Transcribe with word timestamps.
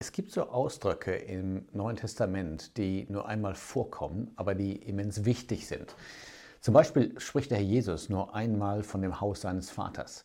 Es 0.00 0.12
gibt 0.12 0.30
so 0.30 0.44
Ausdrücke 0.44 1.12
im 1.16 1.66
Neuen 1.72 1.96
Testament, 1.96 2.76
die 2.76 3.08
nur 3.10 3.26
einmal 3.26 3.56
vorkommen, 3.56 4.30
aber 4.36 4.54
die 4.54 4.76
immens 4.76 5.24
wichtig 5.24 5.66
sind. 5.66 5.96
Zum 6.60 6.72
Beispiel 6.72 7.18
spricht 7.18 7.50
der 7.50 7.58
Herr 7.58 7.64
Jesus 7.64 8.08
nur 8.08 8.32
einmal 8.32 8.84
von 8.84 9.02
dem 9.02 9.20
Haus 9.20 9.40
seines 9.40 9.70
Vaters. 9.70 10.24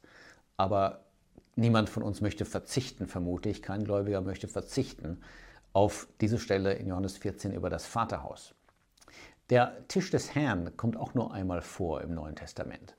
Aber 0.57 1.05
niemand 1.55 1.89
von 1.89 2.03
uns 2.03 2.21
möchte 2.21 2.45
verzichten, 2.45 3.07
vermutlich. 3.07 3.63
Kein 3.63 3.83
Gläubiger 3.83 4.21
möchte 4.21 4.47
verzichten 4.47 5.23
auf 5.73 6.07
diese 6.21 6.37
Stelle 6.37 6.73
in 6.73 6.85
Johannes 6.85 7.17
14 7.17 7.51
über 7.51 7.71
das 7.71 7.87
Vaterhaus. 7.87 8.53
Der 9.49 9.87
Tisch 9.87 10.11
des 10.11 10.35
Herrn 10.35 10.77
kommt 10.77 10.97
auch 10.97 11.15
nur 11.15 11.33
einmal 11.33 11.63
vor 11.63 12.01
im 12.01 12.13
Neuen 12.13 12.35
Testament. 12.35 12.95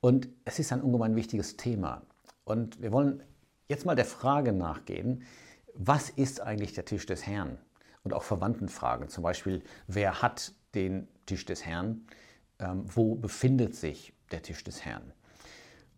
Und 0.00 0.28
es 0.44 0.58
ist 0.58 0.70
ein 0.70 0.82
ungemein 0.82 1.16
wichtiges 1.16 1.56
Thema. 1.56 2.02
Und 2.44 2.82
wir 2.82 2.92
wollen 2.92 3.22
jetzt 3.68 3.86
mal 3.86 3.96
der 3.96 4.04
Frage 4.04 4.52
nachgehen, 4.52 5.24
was 5.74 6.10
ist 6.10 6.40
eigentlich 6.40 6.72
der 6.72 6.84
Tisch 6.84 7.06
des 7.06 7.26
Herrn? 7.26 7.58
Und 8.02 8.14
auch 8.14 8.22
verwandten 8.22 8.68
Fragen, 8.68 9.08
zum 9.08 9.22
Beispiel, 9.22 9.62
wer 9.86 10.22
hat 10.22 10.52
den 10.74 11.06
Tisch 11.26 11.44
des 11.44 11.66
Herrn? 11.66 12.06
Ähm, 12.58 12.84
wo 12.86 13.14
befindet 13.14 13.74
sich 13.74 14.14
der 14.30 14.42
Tisch 14.42 14.64
des 14.64 14.84
Herrn? 14.84 15.12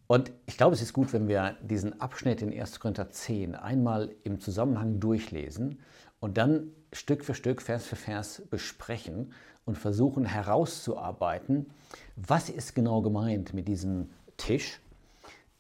Und 0.09 0.33
ich 0.47 0.57
glaube, 0.57 0.75
es 0.75 0.83
ist 0.83 0.93
gut, 0.93 1.13
wenn 1.13 1.29
wir 1.29 1.57
diesen 1.63 2.01
Abschnitt 2.01 2.43
in 2.43 2.53
1. 2.53 2.81
Korinther 2.81 3.11
10 3.11 3.55
einmal 3.55 4.15
im 4.25 4.41
Zusammenhang 4.41 5.01
durchlesen 5.01 5.81
und 6.21 6.37
dann 6.39 6.73
Stück 6.93 7.25
für 7.25 7.35
Stück, 7.35 7.63
Vers 7.63 7.87
für 7.87 7.97
Vers 7.97 8.43
besprechen 8.51 9.33
und 9.65 9.79
versuchen 9.79 10.25
herauszuarbeiten, 10.25 11.71
was 12.17 12.51
ist 12.51 12.75
genau 12.75 13.01
gemeint 13.01 13.55
mit 13.55 13.69
diesem 13.69 14.11
Tisch? 14.37 14.81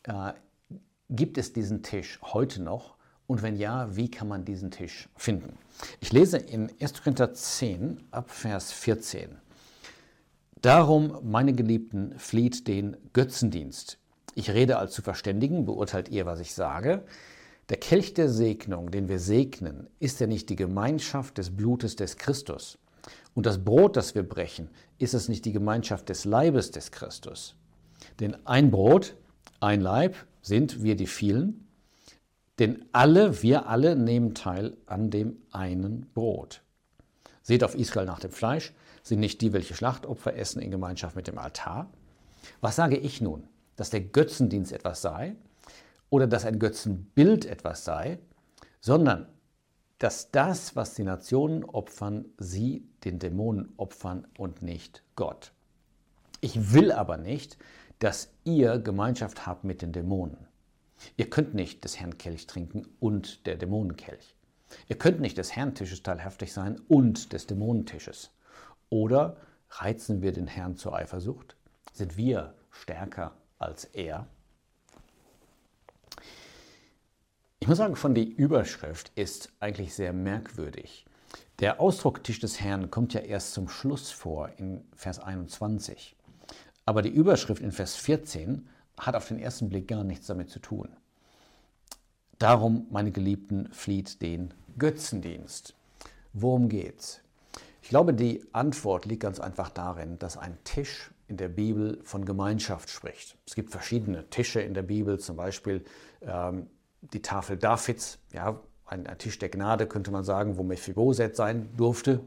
Äh, 0.02 0.32
gibt 1.08 1.38
es 1.38 1.52
diesen 1.52 1.82
Tisch 1.82 2.18
heute 2.22 2.62
noch? 2.62 2.96
Und 3.32 3.42
wenn 3.42 3.56
ja, 3.56 3.96
wie 3.96 4.10
kann 4.10 4.28
man 4.28 4.44
diesen 4.44 4.70
Tisch 4.70 5.08
finden? 5.16 5.56
Ich 6.00 6.12
lese 6.12 6.36
in 6.36 6.70
1. 6.82 7.02
Korinther 7.02 7.32
10 7.32 7.96
ab 8.10 8.30
Vers 8.30 8.72
14. 8.72 9.38
Darum, 10.60 11.18
meine 11.22 11.54
Geliebten, 11.54 12.12
flieht 12.18 12.68
den 12.68 12.94
Götzendienst. 13.14 13.96
Ich 14.34 14.50
rede 14.50 14.76
als 14.76 14.92
zu 14.92 15.00
Verständigen, 15.00 15.64
beurteilt 15.64 16.10
ihr, 16.10 16.26
was 16.26 16.40
ich 16.40 16.52
sage. 16.52 17.04
Der 17.70 17.78
Kelch 17.78 18.12
der 18.12 18.28
Segnung, 18.28 18.90
den 18.90 19.08
wir 19.08 19.18
segnen, 19.18 19.86
ist 19.98 20.20
ja 20.20 20.26
nicht 20.26 20.50
die 20.50 20.56
Gemeinschaft 20.56 21.38
des 21.38 21.56
Blutes 21.56 21.96
des 21.96 22.18
Christus. 22.18 22.76
Und 23.32 23.46
das 23.46 23.64
Brot, 23.64 23.96
das 23.96 24.14
wir 24.14 24.24
brechen, 24.24 24.68
ist 24.98 25.14
es 25.14 25.30
nicht 25.30 25.46
die 25.46 25.52
Gemeinschaft 25.52 26.10
des 26.10 26.26
Leibes 26.26 26.70
des 26.70 26.90
Christus. 26.90 27.54
Denn 28.20 28.36
ein 28.44 28.70
Brot, 28.70 29.16
ein 29.58 29.80
Leib 29.80 30.16
sind 30.42 30.82
wir 30.82 30.96
die 30.96 31.06
vielen, 31.06 31.61
denn 32.62 32.84
alle, 32.92 33.42
wir 33.42 33.66
alle 33.66 33.96
nehmen 33.96 34.36
teil 34.36 34.76
an 34.86 35.10
dem 35.10 35.36
einen 35.50 36.08
Brot. 36.14 36.62
Seht 37.42 37.64
auf 37.64 37.74
Israel 37.74 38.06
nach 38.06 38.20
dem 38.20 38.30
Fleisch, 38.30 38.72
sind 39.02 39.18
nicht 39.18 39.40
die, 39.40 39.52
welche 39.52 39.74
Schlachtopfer 39.74 40.36
essen 40.36 40.62
in 40.62 40.70
Gemeinschaft 40.70 41.16
mit 41.16 41.26
dem 41.26 41.38
Altar? 41.38 41.90
Was 42.60 42.76
sage 42.76 42.96
ich 42.96 43.20
nun? 43.20 43.48
Dass 43.74 43.90
der 43.90 44.02
Götzendienst 44.02 44.70
etwas 44.70 45.02
sei 45.02 45.34
oder 46.08 46.28
dass 46.28 46.44
ein 46.44 46.60
Götzenbild 46.60 47.46
etwas 47.46 47.84
sei, 47.84 48.20
sondern 48.80 49.26
dass 49.98 50.30
das, 50.30 50.76
was 50.76 50.94
die 50.94 51.02
Nationen 51.02 51.64
opfern, 51.64 52.26
sie 52.38 52.86
den 53.02 53.18
Dämonen 53.18 53.72
opfern 53.76 54.28
und 54.38 54.62
nicht 54.62 55.02
Gott. 55.16 55.50
Ich 56.40 56.72
will 56.72 56.92
aber 56.92 57.16
nicht, 57.16 57.58
dass 57.98 58.28
ihr 58.44 58.78
Gemeinschaft 58.78 59.46
habt 59.46 59.64
mit 59.64 59.82
den 59.82 59.90
Dämonen. 59.90 60.46
Ihr 61.16 61.28
könnt 61.30 61.54
nicht 61.54 61.84
des 61.84 61.98
Herrn 61.98 62.18
Kelch 62.18 62.46
trinken 62.46 62.86
und 63.00 63.46
der 63.46 63.56
Dämonenkelch. 63.56 64.34
Ihr 64.88 64.96
könnt 64.96 65.20
nicht 65.20 65.38
des 65.38 65.54
Herrn 65.54 65.74
Tisches 65.74 66.02
teilhaftig 66.02 66.52
sein 66.52 66.80
und 66.88 67.32
des 67.32 67.46
Dämonentisches. 67.46 68.30
Oder 68.90 69.36
reizen 69.70 70.22
wir 70.22 70.32
den 70.32 70.46
Herrn 70.46 70.76
zur 70.76 70.94
Eifersucht? 70.94 71.56
Sind 71.92 72.16
wir 72.16 72.54
stärker 72.70 73.36
als 73.58 73.84
er? 73.84 74.26
Ich 77.60 77.68
muss 77.68 77.78
sagen, 77.78 77.96
von 77.96 78.14
die 78.14 78.28
Überschrift 78.28 79.12
ist 79.14 79.52
eigentlich 79.60 79.94
sehr 79.94 80.12
merkwürdig. 80.12 81.06
Der 81.60 81.80
Ausdruck 81.80 82.24
Tisch 82.24 82.40
des 82.40 82.60
Herrn 82.60 82.90
kommt 82.90 83.14
ja 83.14 83.20
erst 83.20 83.52
zum 83.52 83.68
Schluss 83.68 84.10
vor 84.10 84.50
in 84.56 84.84
Vers 84.96 85.20
21. 85.20 86.16
Aber 86.86 87.02
die 87.02 87.10
Überschrift 87.10 87.62
in 87.62 87.70
Vers 87.70 87.94
14 87.94 88.68
hat 88.98 89.14
auf 89.14 89.28
den 89.28 89.38
ersten 89.38 89.68
Blick 89.68 89.88
gar 89.88 90.04
nichts 90.04 90.26
damit 90.26 90.50
zu 90.50 90.58
tun. 90.58 90.88
Darum, 92.38 92.86
meine 92.90 93.12
Geliebten, 93.12 93.68
flieht 93.72 94.20
den 94.20 94.52
Götzendienst. 94.78 95.74
Worum 96.32 96.68
geht's? 96.68 97.20
Ich 97.82 97.88
glaube, 97.88 98.14
die 98.14 98.44
Antwort 98.52 99.06
liegt 99.06 99.22
ganz 99.22 99.40
einfach 99.40 99.70
darin, 99.70 100.18
dass 100.18 100.36
ein 100.36 100.56
Tisch 100.64 101.10
in 101.28 101.36
der 101.36 101.48
Bibel 101.48 102.00
von 102.04 102.24
Gemeinschaft 102.24 102.90
spricht. 102.90 103.36
Es 103.46 103.54
gibt 103.54 103.70
verschiedene 103.70 104.28
Tische 104.30 104.60
in 104.60 104.74
der 104.74 104.82
Bibel, 104.82 105.18
zum 105.18 105.36
Beispiel 105.36 105.84
ähm, 106.22 106.68
die 107.00 107.22
Tafel 107.22 107.56
Davids, 107.56 108.18
ja, 108.32 108.60
ein, 108.86 109.06
ein, 109.06 109.18
Tisch 109.18 109.38
der 109.38 109.48
Gnade 109.48 109.86
könnte 109.86 110.10
man 110.10 110.24
sagen, 110.24 110.56
wo 110.58 110.62
Mephiboset 110.62 111.34
sein 111.34 111.68
durfte, 111.76 112.20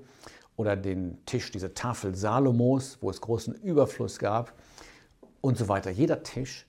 oder 0.57 0.75
den 0.75 1.25
Tisch, 1.25 1.51
diese 1.51 1.73
Tafel 1.73 2.15
Salomos, 2.15 2.97
wo 3.01 3.09
es 3.09 3.21
großen 3.21 3.53
Überfluss 3.55 4.19
gab 4.19 4.53
und 5.45 5.59
so 5.59 5.67
weiter. 5.67 5.91
Jeder 5.91 6.23
Tisch 6.23 6.65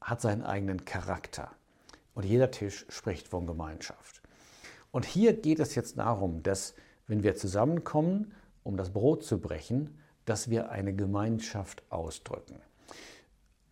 hat 0.00 0.22
seinen 0.22 0.42
eigenen 0.42 0.86
Charakter 0.86 1.50
und 2.14 2.24
jeder 2.24 2.50
Tisch 2.50 2.86
spricht 2.88 3.28
von 3.28 3.46
Gemeinschaft. 3.46 4.22
Und 4.92 5.04
hier 5.04 5.34
geht 5.34 5.60
es 5.60 5.74
jetzt 5.74 5.98
darum, 5.98 6.42
dass 6.42 6.74
wenn 7.06 7.22
wir 7.22 7.36
zusammenkommen, 7.36 8.32
um 8.62 8.78
das 8.78 8.94
Brot 8.94 9.24
zu 9.24 9.38
brechen, 9.38 9.98
dass 10.24 10.48
wir 10.48 10.70
eine 10.70 10.94
Gemeinschaft 10.94 11.82
ausdrücken. 11.90 12.56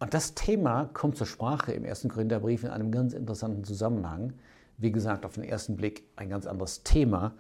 Und 0.01 0.13
das 0.13 0.35
Thema 0.35 0.91
kommt 0.93 1.17
zur 1.17 1.27
Sprache 1.27 1.73
im 1.73 1.87
ersten 1.87 2.11
Korintherbrief 2.11 2.63
in 2.65 2.71
einem 2.71 2.93
ganz 2.93 3.15
interessanten 3.15 3.65
Zusammenhang. 3.65 4.35
Wie 4.77 4.93
gesagt, 4.93 5.25
auf 5.25 5.33
den 5.33 5.45
ersten 5.45 5.77
Blick 5.77 6.05
ein 6.17 6.29
ganz 6.29 6.47
anderes 6.47 6.83
Thema, 6.83 7.33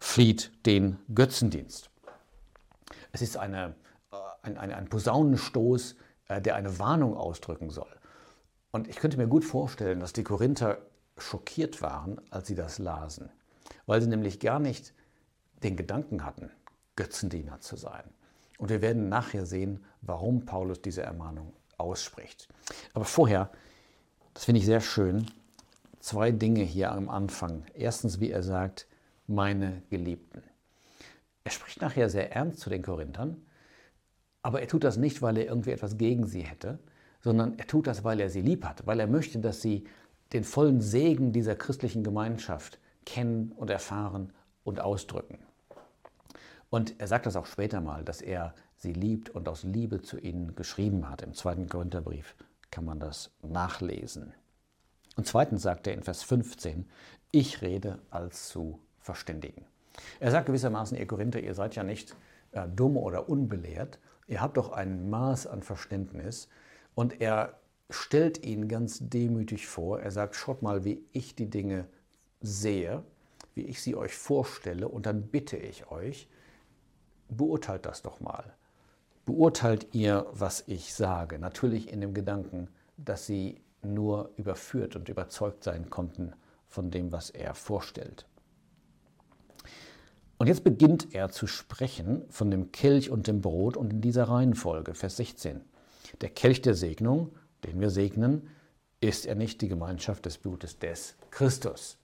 flieht 0.00 0.52
den 0.66 0.98
Götzendienst. 1.14 1.88
Es 3.10 3.22
ist 3.22 3.38
eine, 3.38 3.74
äh, 4.12 4.16
ein, 4.42 4.58
ein, 4.58 4.70
ein 4.70 4.88
Posaunenstoß, 4.90 5.96
der 6.40 6.56
eine 6.56 6.78
Warnung 6.78 7.16
ausdrücken 7.16 7.70
soll. 7.70 7.92
Und 8.70 8.88
ich 8.88 8.96
könnte 8.96 9.18
mir 9.18 9.26
gut 9.26 9.44
vorstellen, 9.44 10.00
dass 10.00 10.12
die 10.12 10.24
Korinther 10.24 10.78
schockiert 11.18 11.82
waren, 11.82 12.20
als 12.30 12.48
sie 12.48 12.54
das 12.54 12.78
lasen, 12.78 13.30
weil 13.86 14.00
sie 14.00 14.08
nämlich 14.08 14.40
gar 14.40 14.58
nicht 14.58 14.94
den 15.62 15.76
Gedanken 15.76 16.24
hatten, 16.24 16.50
Götzendiener 16.96 17.60
zu 17.60 17.76
sein. 17.76 18.04
Und 18.58 18.70
wir 18.70 18.80
werden 18.80 19.08
nachher 19.08 19.46
sehen, 19.46 19.84
warum 20.00 20.46
Paulus 20.46 20.80
diese 20.80 21.02
Ermahnung 21.02 21.52
ausspricht. 21.78 22.48
Aber 22.94 23.04
vorher, 23.04 23.50
das 24.34 24.44
finde 24.44 24.60
ich 24.60 24.66
sehr 24.66 24.80
schön, 24.80 25.26
zwei 26.00 26.30
Dinge 26.30 26.62
hier 26.62 26.92
am 26.92 27.08
Anfang. 27.08 27.64
Erstens, 27.74 28.20
wie 28.20 28.30
er 28.30 28.42
sagt, 28.42 28.86
meine 29.26 29.82
Geliebten. 29.90 30.42
Er 31.44 31.50
spricht 31.50 31.80
nachher 31.80 32.08
sehr 32.08 32.32
ernst 32.32 32.60
zu 32.60 32.70
den 32.70 32.82
Korinthern, 32.82 33.44
aber 34.42 34.60
er 34.60 34.68
tut 34.68 34.84
das 34.84 34.96
nicht, 34.96 35.22
weil 35.22 35.36
er 35.36 35.46
irgendwie 35.46 35.70
etwas 35.70 35.96
gegen 35.96 36.26
sie 36.26 36.42
hätte, 36.42 36.78
sondern 37.20 37.58
er 37.58 37.66
tut 37.66 37.86
das, 37.86 38.04
weil 38.04 38.20
er 38.20 38.28
sie 38.28 38.42
lieb 38.42 38.64
hat, 38.64 38.86
weil 38.86 39.00
er 39.00 39.06
möchte, 39.06 39.38
dass 39.38 39.62
sie 39.62 39.84
den 40.32 40.44
vollen 40.44 40.80
Segen 40.80 41.32
dieser 41.32 41.54
christlichen 41.54 42.02
Gemeinschaft 42.02 42.78
kennen 43.06 43.52
und 43.52 43.70
erfahren 43.70 44.32
und 44.64 44.80
ausdrücken. 44.80 45.38
Und 46.70 46.98
er 46.98 47.06
sagt 47.06 47.26
das 47.26 47.36
auch 47.36 47.46
später 47.46 47.80
mal, 47.80 48.04
dass 48.04 48.22
er 48.22 48.54
sie 48.76 48.92
liebt 48.92 49.30
und 49.30 49.48
aus 49.48 49.62
Liebe 49.62 50.02
zu 50.02 50.18
ihnen 50.18 50.54
geschrieben 50.56 51.08
hat. 51.08 51.22
Im 51.22 51.34
zweiten 51.34 51.68
Korintherbrief 51.68 52.34
kann 52.70 52.84
man 52.84 52.98
das 52.98 53.30
nachlesen. 53.42 54.32
Und 55.16 55.26
zweitens 55.26 55.62
sagt 55.62 55.86
er 55.86 55.92
in 55.92 56.02
Vers 56.02 56.22
15, 56.22 56.88
ich 57.30 57.60
rede 57.60 57.98
als 58.10 58.48
zu 58.48 58.80
Verständigen. 58.98 59.66
Er 60.18 60.30
sagt 60.30 60.46
gewissermaßen, 60.46 60.96
ihr 60.96 61.06
Korinther, 61.06 61.40
ihr 61.40 61.54
seid 61.54 61.76
ja 61.76 61.84
nicht 61.84 62.16
äh, 62.52 62.66
dumm 62.66 62.96
oder 62.96 63.28
unbelehrt, 63.28 63.98
ihr 64.26 64.40
habt 64.40 64.56
doch 64.56 64.72
ein 64.72 65.10
Maß 65.10 65.46
an 65.46 65.62
Verständnis 65.62 66.48
und 66.94 67.20
er 67.20 67.58
stellt 67.90 68.44
ihn 68.44 68.68
ganz 68.68 68.98
demütig 69.00 69.66
vor. 69.66 70.00
Er 70.00 70.10
sagt, 70.10 70.34
schaut 70.34 70.62
mal, 70.62 70.84
wie 70.84 71.04
ich 71.12 71.34
die 71.34 71.50
Dinge 71.50 71.86
sehe, 72.40 73.02
wie 73.54 73.62
ich 73.62 73.82
sie 73.82 73.94
euch 73.94 74.14
vorstelle 74.14 74.88
und 74.88 75.06
dann 75.06 75.28
bitte 75.28 75.56
ich 75.56 75.90
euch, 75.90 76.28
beurteilt 77.28 77.86
das 77.86 78.02
doch 78.02 78.20
mal. 78.20 78.54
Beurteilt 79.24 79.94
ihr, 79.94 80.26
was 80.32 80.64
ich 80.66 80.94
sage. 80.94 81.38
Natürlich 81.38 81.92
in 81.92 82.00
dem 82.00 82.14
Gedanken, 82.14 82.68
dass 82.96 83.26
sie 83.26 83.60
nur 83.82 84.30
überführt 84.36 84.96
und 84.96 85.08
überzeugt 85.08 85.64
sein 85.64 85.90
konnten 85.90 86.32
von 86.66 86.90
dem, 86.90 87.12
was 87.12 87.30
er 87.30 87.54
vorstellt. 87.54 88.26
Und 90.42 90.48
jetzt 90.48 90.64
beginnt 90.64 91.14
er 91.14 91.30
zu 91.30 91.46
sprechen 91.46 92.24
von 92.28 92.50
dem 92.50 92.72
Kelch 92.72 93.10
und 93.10 93.28
dem 93.28 93.40
Brot 93.40 93.76
und 93.76 93.92
in 93.92 94.00
dieser 94.00 94.24
Reihenfolge, 94.24 94.92
Vers 94.92 95.18
16. 95.18 95.60
Der 96.20 96.30
Kelch 96.30 96.60
der 96.60 96.74
Segnung, 96.74 97.30
den 97.62 97.80
wir 97.80 97.90
segnen, 97.90 98.48
ist 99.00 99.24
er 99.24 99.36
nicht 99.36 99.60
die 99.60 99.68
Gemeinschaft 99.68 100.26
des 100.26 100.38
Blutes 100.38 100.80
des 100.80 101.14
Christus. 101.30 101.96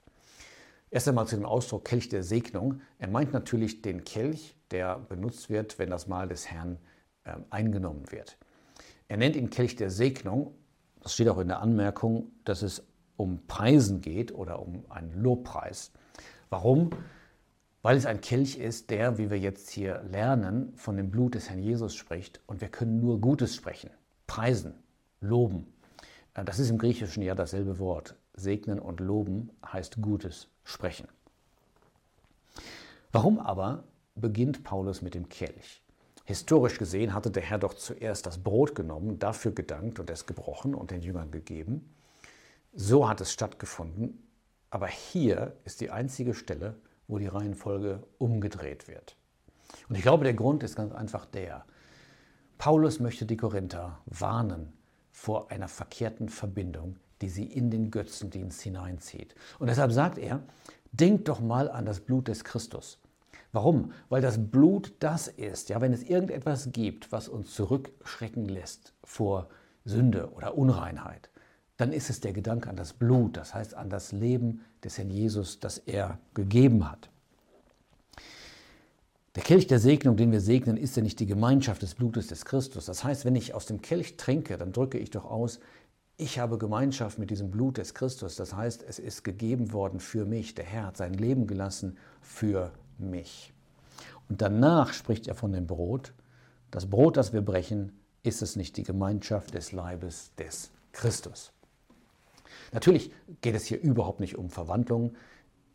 Erst 0.88 1.08
einmal 1.08 1.26
zu 1.26 1.34
dem 1.34 1.46
Ausdruck 1.46 1.84
Kelch 1.84 2.10
der 2.10 2.22
Segnung. 2.22 2.80
Er 3.00 3.08
meint 3.08 3.32
natürlich 3.32 3.82
den 3.82 4.04
Kelch, 4.04 4.54
der 4.70 5.00
benutzt 5.00 5.50
wird, 5.50 5.80
wenn 5.80 5.90
das 5.90 6.06
Mahl 6.06 6.28
des 6.28 6.48
Herrn 6.48 6.78
äh, 7.24 7.32
eingenommen 7.50 8.04
wird. 8.12 8.38
Er 9.08 9.16
nennt 9.16 9.34
ihn 9.34 9.50
Kelch 9.50 9.74
der 9.74 9.90
Segnung. 9.90 10.54
Das 11.00 11.12
steht 11.12 11.28
auch 11.28 11.38
in 11.38 11.48
der 11.48 11.60
Anmerkung, 11.60 12.30
dass 12.44 12.62
es 12.62 12.86
um 13.16 13.48
Preisen 13.48 14.00
geht 14.00 14.32
oder 14.32 14.62
um 14.62 14.84
einen 14.90 15.20
Lobpreis. 15.20 15.90
Warum? 16.50 16.90
Weil 17.88 17.96
es 17.96 18.04
ein 18.04 18.20
Kelch 18.20 18.58
ist, 18.58 18.90
der, 18.90 19.16
wie 19.16 19.30
wir 19.30 19.38
jetzt 19.38 19.70
hier 19.70 20.02
lernen, 20.12 20.74
von 20.76 20.98
dem 20.98 21.10
Blut 21.10 21.34
des 21.34 21.48
Herrn 21.48 21.62
Jesus 21.62 21.94
spricht. 21.94 22.38
Und 22.46 22.60
wir 22.60 22.68
können 22.68 23.00
nur 23.00 23.18
Gutes 23.18 23.56
sprechen, 23.56 23.88
preisen, 24.26 24.74
loben. 25.22 25.72
Äh, 26.34 26.44
das 26.44 26.58
ist 26.58 26.68
im 26.68 26.76
Griechischen 26.76 27.22
ja 27.22 27.34
dasselbe 27.34 27.78
Wort. 27.78 28.14
Segnen 28.34 28.78
und 28.78 29.00
loben 29.00 29.48
heißt 29.64 30.02
Gutes 30.02 30.48
sprechen. 30.64 31.08
Warum 33.10 33.38
aber 33.38 33.84
beginnt 34.14 34.64
Paulus 34.64 35.00
mit 35.00 35.14
dem 35.14 35.30
Kelch? 35.30 35.82
Historisch 36.26 36.76
gesehen 36.76 37.14
hatte 37.14 37.30
der 37.30 37.42
Herr 37.42 37.58
doch 37.58 37.72
zuerst 37.72 38.26
das 38.26 38.36
Brot 38.36 38.74
genommen, 38.74 39.18
dafür 39.18 39.52
gedankt 39.52 39.98
und 39.98 40.10
es 40.10 40.26
gebrochen 40.26 40.74
und 40.74 40.90
den 40.90 41.00
Jüngern 41.00 41.30
gegeben. 41.30 41.94
So 42.74 43.08
hat 43.08 43.22
es 43.22 43.32
stattgefunden, 43.32 44.28
aber 44.68 44.88
hier 44.88 45.56
ist 45.64 45.80
die 45.80 45.90
einzige 45.90 46.34
Stelle, 46.34 46.76
wo 47.08 47.18
die 47.18 47.26
Reihenfolge 47.26 48.04
umgedreht 48.18 48.86
wird. 48.86 49.16
Und 49.88 49.96
ich 49.96 50.02
glaube, 50.02 50.24
der 50.24 50.34
Grund 50.34 50.62
ist 50.62 50.76
ganz 50.76 50.92
einfach 50.92 51.26
der. 51.26 51.64
Paulus 52.58 53.00
möchte 53.00 53.26
die 53.26 53.36
Korinther 53.36 53.98
warnen 54.06 54.72
vor 55.10 55.50
einer 55.50 55.68
verkehrten 55.68 56.28
Verbindung, 56.28 56.96
die 57.20 57.28
sie 57.28 57.44
in 57.44 57.70
den 57.70 57.90
Götzendienst 57.90 58.60
hineinzieht. 58.60 59.34
Und 59.58 59.68
deshalb 59.68 59.92
sagt 59.92 60.18
er, 60.18 60.42
denkt 60.92 61.28
doch 61.28 61.40
mal 61.40 61.70
an 61.70 61.86
das 61.86 62.00
Blut 62.00 62.28
des 62.28 62.44
Christus. 62.44 62.98
Warum? 63.52 63.92
Weil 64.08 64.20
das 64.20 64.50
Blut 64.50 64.94
das 65.00 65.28
ist, 65.28 65.70
ja, 65.70 65.80
wenn 65.80 65.92
es 65.92 66.02
irgendetwas 66.02 66.70
gibt, 66.72 67.10
was 67.12 67.28
uns 67.28 67.54
zurückschrecken 67.54 68.44
lässt 68.44 68.92
vor 69.02 69.48
Sünde 69.84 70.30
oder 70.32 70.56
Unreinheit, 70.56 71.30
dann 71.78 71.92
ist 71.92 72.10
es 72.10 72.20
der 72.20 72.32
Gedanke 72.32 72.68
an 72.68 72.76
das 72.76 72.92
Blut, 72.92 73.36
das 73.36 73.54
heißt 73.54 73.74
an 73.74 73.88
das 73.88 74.12
Leben 74.12 74.60
des 74.84 74.98
Herrn 74.98 75.10
Jesus, 75.10 75.60
das 75.60 75.78
er 75.78 76.18
gegeben 76.34 76.90
hat. 76.90 77.08
Der 79.36 79.44
Kelch 79.44 79.68
der 79.68 79.78
Segnung, 79.78 80.16
den 80.16 80.32
wir 80.32 80.40
segnen, 80.40 80.76
ist 80.76 80.96
ja 80.96 81.02
nicht 81.02 81.20
die 81.20 81.26
Gemeinschaft 81.26 81.80
des 81.82 81.94
Blutes 81.94 82.26
des 82.26 82.44
Christus. 82.44 82.86
Das 82.86 83.04
heißt, 83.04 83.24
wenn 83.24 83.36
ich 83.36 83.54
aus 83.54 83.66
dem 83.66 83.80
Kelch 83.80 84.16
trinke, 84.16 84.58
dann 84.58 84.72
drücke 84.72 84.98
ich 84.98 85.10
doch 85.10 85.24
aus, 85.24 85.60
ich 86.16 86.40
habe 86.40 86.58
Gemeinschaft 86.58 87.20
mit 87.20 87.30
diesem 87.30 87.52
Blut 87.52 87.78
des 87.78 87.94
Christus. 87.94 88.34
Das 88.34 88.54
heißt, 88.54 88.82
es 88.82 88.98
ist 88.98 89.22
gegeben 89.22 89.72
worden 89.72 90.00
für 90.00 90.24
mich. 90.24 90.56
Der 90.56 90.64
Herr 90.64 90.86
hat 90.86 90.96
sein 90.96 91.14
Leben 91.14 91.46
gelassen 91.46 91.96
für 92.20 92.72
mich. 92.98 93.54
Und 94.28 94.42
danach 94.42 94.92
spricht 94.92 95.28
er 95.28 95.36
von 95.36 95.52
dem 95.52 95.68
Brot. 95.68 96.12
Das 96.72 96.86
Brot, 96.86 97.16
das 97.16 97.32
wir 97.32 97.42
brechen, 97.42 97.92
ist 98.24 98.42
es 98.42 98.56
nicht 98.56 98.76
die 98.76 98.82
Gemeinschaft 98.82 99.54
des 99.54 99.70
Leibes 99.70 100.32
des 100.34 100.72
Christus. 100.90 101.52
Natürlich 102.72 103.12
geht 103.40 103.54
es 103.54 103.66
hier 103.66 103.80
überhaupt 103.80 104.20
nicht 104.20 104.36
um 104.36 104.50
Verwandlung. 104.50 105.16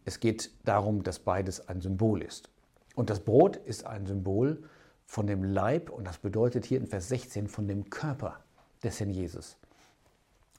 Es 0.05 0.19
geht 0.19 0.51
darum, 0.65 1.03
dass 1.03 1.19
beides 1.19 1.67
ein 1.67 1.81
Symbol 1.81 2.21
ist. 2.21 2.49
Und 2.95 3.09
das 3.09 3.21
Brot 3.21 3.57
ist 3.57 3.85
ein 3.85 4.05
Symbol 4.05 4.63
von 5.05 5.27
dem 5.27 5.43
Leib 5.43 5.89
und 5.89 6.05
das 6.05 6.17
bedeutet 6.17 6.65
hier 6.65 6.77
in 6.77 6.87
Vers 6.87 7.09
16 7.09 7.47
von 7.47 7.67
dem 7.67 7.89
Körper 7.89 8.39
des 8.83 8.99
Herrn 8.99 9.09
Jesus, 9.09 9.57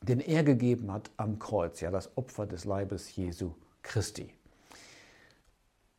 den 0.03 0.21
er 0.21 0.43
gegeben 0.43 0.93
hat 0.93 1.11
am 1.17 1.39
Kreuz, 1.39 1.81
ja 1.81 1.91
das 1.91 2.17
Opfer 2.17 2.47
des 2.47 2.65
Leibes 2.65 3.15
Jesu 3.17 3.55
Christi. 3.83 4.35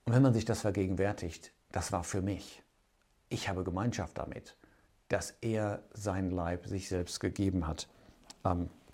Und 0.06 0.14
wenn 0.14 0.22
man 0.22 0.34
sich 0.34 0.46
das 0.46 0.62
vergegenwärtigt, 0.62 1.52
das 1.72 1.92
war 1.92 2.04
für 2.04 2.22
mich. 2.22 2.62
Ich 3.30 3.50
habe 3.50 3.64
Gemeinschaft 3.64 4.18
damit, 4.18 4.56
dass 5.08 5.36
er 5.42 5.84
sein 5.94 6.30
Leib 6.30 6.68
sich 6.68 6.90
selbst 6.90 7.20
gegeben 7.20 7.68
hat 7.68 7.88
am 8.44 8.68
Kreuz. 8.68 8.85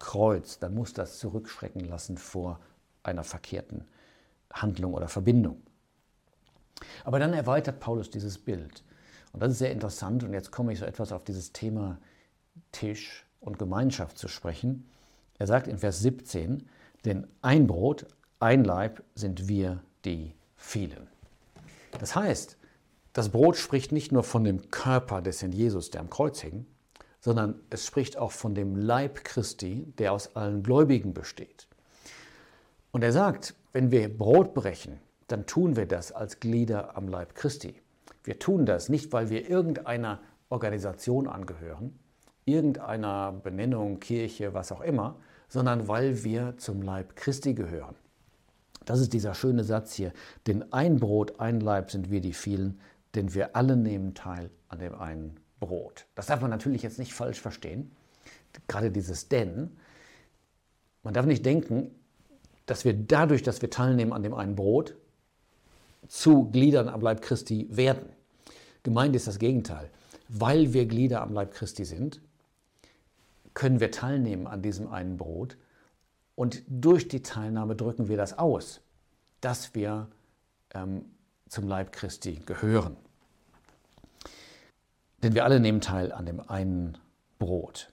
Dann 0.59 0.74
muss 0.74 0.94
das 0.94 1.19
zurückschrecken 1.19 1.86
lassen 1.86 2.18
vor 2.18 2.59
einer 3.03 3.24
verkehrten 3.24 3.86
Handlung 4.51 4.94
oder 4.94 5.07
Verbindung. 5.07 5.62
Aber 7.03 7.19
dann 7.19 7.33
erweitert 7.33 7.80
Paulus 7.80 8.09
dieses 8.09 8.38
Bild. 8.38 8.83
Und 9.33 9.42
das 9.42 9.53
ist 9.53 9.59
sehr 9.59 9.71
interessant. 9.71 10.24
Und 10.24 10.33
jetzt 10.33 10.51
komme 10.51 10.74
ich 10.74 10.80
so 10.80 10.86
etwas 10.86 11.12
auf 11.12 11.24
dieses 11.24 11.53
Thema 11.53 12.00
Tisch 12.71 13.25
und 13.39 13.59
Gemeinschaft 13.59 14.18
zu 14.18 14.27
sprechen. 14.27 14.89
Er 15.38 15.48
sagt 15.48 15.68
in 15.68 15.77
Vers 15.77 16.00
17, 16.00 16.68
denn 17.06 17.27
ein 17.42 17.68
Brot, 17.68 18.06
ein 18.39 18.63
Leib 18.63 19.03
sind 19.15 19.48
wir 19.48 19.81
die 20.06 20.33
vielen. 20.56 21.07
Das 22.00 22.15
heißt, 22.15 22.57
das 23.13 23.30
Brot 23.30 23.57
spricht 23.57 23.92
nicht 23.92 24.12
nur 24.12 24.24
von 24.24 24.44
dem 24.44 24.69
Körper 24.71 25.21
des 25.21 25.42
Herrn 25.42 25.51
Jesus, 25.51 25.89
der 25.89 26.01
am 26.01 26.09
Kreuz 26.09 26.39
hing, 26.42 26.65
sondern 27.22 27.56
es 27.70 27.86
spricht 27.86 28.18
auch 28.18 28.32
von 28.32 28.56
dem 28.56 28.76
Leib 28.76 29.24
Christi, 29.24 29.86
der 29.98 30.12
aus 30.12 30.36
allen 30.36 30.64
Gläubigen 30.64 31.14
besteht. 31.14 31.68
Und 32.92 33.04
er 33.04 33.14
sagt, 33.14 33.56
wenn 33.72 33.92
wir 33.92 34.16
Brot 34.16 34.54
brechen, 34.54 35.00
dann 35.28 35.46
tun 35.46 35.78
wir 35.78 35.86
das 35.86 36.12
als 36.12 36.40
Glieder 36.40 36.98
am 36.98 37.08
Leib 37.08 37.36
Christi. 37.36 37.76
Wir 38.24 38.38
tun 38.38 38.66
das 38.66 38.90
nicht, 38.90 39.14
weil 39.14 39.30
wir 39.30 39.50
irgendeiner 39.50 40.20
Organisation 40.50 41.28
angehören, 41.28 41.98
irgendeiner 42.44 43.32
Benennung, 43.32 44.00
Kirche, 44.00 44.54
was 44.54 44.72
auch 44.72 44.82
immer, 44.82 45.16
sondern 45.48 45.88
weil 45.88 46.24
wir 46.24 46.58
zum 46.58 46.82
Leib 46.82 47.16
Christi 47.16 47.54
gehören. 47.54 47.96
Das 48.86 49.00
ist 49.00 49.14
dieser 49.14 49.36
schöne 49.36 49.64
Satz 49.64 49.94
hier. 49.94 50.12
Denn 50.48 50.74
ein 50.74 51.00
Brot, 51.00 51.40
ein 51.40 51.60
Leib 51.62 51.92
sind 51.92 52.10
wir 52.10 52.20
die 52.20 52.34
vielen, 52.34 52.82
denn 53.16 53.34
wir 53.34 53.56
alle 53.56 53.78
nehmen 53.78 54.16
teil 54.16 54.50
an 54.70 54.80
dem 54.80 54.96
einen 54.96 55.40
Brot. 55.62 56.06
Das 56.16 56.25
darf 56.25 56.42
man 56.42 56.50
natürlich 56.50 56.84
jetzt 56.84 57.00
nicht 57.00 57.13
falsch 57.13 57.40
verstehen. 57.40 57.96
Gerade 58.68 58.92
dieses 58.92 59.30
denn. 59.30 59.78
Man 61.04 61.13
darf 61.13 61.25
nicht 61.25 61.46
denken, 61.46 61.96
dass 62.66 62.84
wir 62.84 62.94
dadurch, 62.94 63.44
dass 63.44 63.62
wir 63.62 63.69
teilnehmen 63.69 64.12
an 64.12 64.24
dem 64.24 64.34
einen 64.34 64.56
Brot, 64.56 64.96
zu 66.08 66.50
Gliedern 66.52 66.90
am 66.90 67.00
Leib 67.00 67.22
Christi 67.22 67.68
werden. 67.72 68.10
Gemeint 68.84 69.16
ist 69.16 69.28
das 69.28 69.40
Gegenteil. 69.40 69.90
Weil 70.28 70.74
wir 70.74 70.86
Glieder 70.86 71.22
am 71.22 71.34
Leib 71.34 71.54
Christi 71.54 71.86
sind, 71.86 72.22
können 73.54 73.80
wir 73.80 73.92
teilnehmen 73.92 74.48
an 74.48 74.62
diesem 74.62 74.90
einen 74.90 75.18
Brot 75.18 75.58
und 76.36 76.63
durch 76.68 77.08
die 77.08 77.22
Teilnahme 77.22 77.75
drücken 77.75 78.08
wir 78.08 78.18
das 78.18 78.38
aus, 78.38 78.82
dass 79.41 79.75
wir 79.75 80.08
ähm, 80.74 81.06
zum 81.50 81.68
Leib 81.68 81.91
Christi 81.91 82.41
gehören. 82.46 82.96
Denn 85.24 85.36
wir 85.36 85.46
alle 85.46 85.60
nehmen 85.60 85.82
teil 85.82 86.12
an 86.12 86.25
dem 86.25 86.40
einen 86.40 86.98
Brot. 87.40 87.90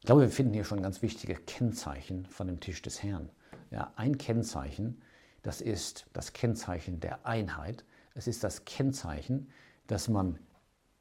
Ich 0.00 0.06
glaube, 0.06 0.22
wir 0.22 0.30
finden 0.30 0.52
hier 0.52 0.64
schon 0.64 0.82
ganz 0.82 1.02
wichtige 1.02 1.34
Kennzeichen 1.34 2.26
von 2.26 2.46
dem 2.48 2.60
Tisch 2.60 2.82
des 2.82 3.02
Herrn. 3.02 3.30
Ja, 3.70 3.92
ein 3.96 4.18
Kennzeichen 4.18 5.00
das 5.42 5.60
ist 5.60 6.06
das 6.12 6.32
Kennzeichen 6.32 7.00
der 7.00 7.26
Einheit. 7.26 7.84
Es 8.14 8.26
ist 8.26 8.44
das 8.44 8.64
Kennzeichen, 8.64 9.48
dass 9.86 10.08
man 10.08 10.38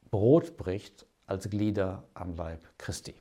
Brot 0.09 0.57
bricht 0.57 1.05
als 1.27 1.49
Glieder 1.49 2.03
am 2.13 2.35
Leib 2.35 2.67
Christi. 2.77 3.15